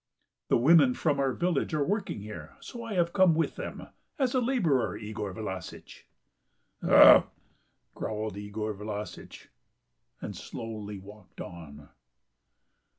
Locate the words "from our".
0.95-1.31